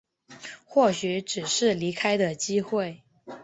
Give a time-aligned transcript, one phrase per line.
[0.65, 3.03] 或许只是离开的机会